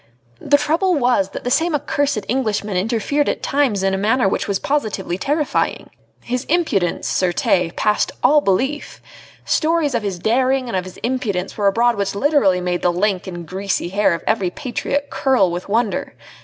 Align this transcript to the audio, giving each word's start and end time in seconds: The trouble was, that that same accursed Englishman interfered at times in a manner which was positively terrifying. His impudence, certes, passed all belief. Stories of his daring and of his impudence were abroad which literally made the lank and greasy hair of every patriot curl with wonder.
The 0.39 0.57
trouble 0.57 0.95
was, 0.95 1.29
that 1.29 1.43
that 1.43 1.51
same 1.51 1.75
accursed 1.75 2.25
Englishman 2.27 2.75
interfered 2.75 3.29
at 3.29 3.43
times 3.43 3.83
in 3.83 3.93
a 3.93 3.99
manner 3.99 4.27
which 4.27 4.47
was 4.47 4.57
positively 4.57 5.15
terrifying. 5.19 5.91
His 6.23 6.43
impudence, 6.45 7.07
certes, 7.07 7.71
passed 7.75 8.11
all 8.23 8.41
belief. 8.41 8.99
Stories 9.45 9.93
of 9.93 10.01
his 10.01 10.17
daring 10.17 10.67
and 10.67 10.75
of 10.75 10.85
his 10.85 10.97
impudence 11.03 11.55
were 11.55 11.67
abroad 11.67 11.97
which 11.97 12.15
literally 12.15 12.59
made 12.61 12.81
the 12.81 12.91
lank 12.91 13.27
and 13.27 13.47
greasy 13.47 13.89
hair 13.89 14.15
of 14.15 14.23
every 14.25 14.49
patriot 14.49 15.11
curl 15.11 15.51
with 15.51 15.69
wonder. 15.69 16.15